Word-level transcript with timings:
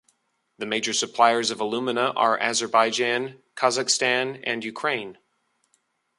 The 0.57 0.65
major 0.65 0.93
suppliers 0.93 1.51
of 1.51 1.59
alumina 1.61 2.11
are 2.15 2.35
Azerbaijan, 2.39 3.39
Kazakhstan, 3.55 4.41
and 4.43 4.63
Ukraine. 4.65 5.19